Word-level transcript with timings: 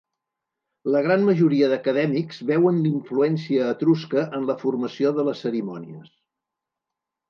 La 0.95 1.01
gran 1.07 1.25
majoria 1.27 1.69
d'acadèmics 1.73 2.41
veuen 2.53 2.81
influència 2.93 3.69
etrusca 3.77 4.27
en 4.41 4.51
la 4.51 4.59
formació 4.67 5.17
de 5.23 5.31
les 5.33 5.49
cerimònies. 5.49 6.15